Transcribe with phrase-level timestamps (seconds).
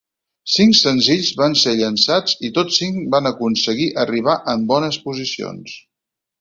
[0.51, 5.81] Cinc senzills van ser llançats i tots cinc van aconseguir arribar en bones posicions.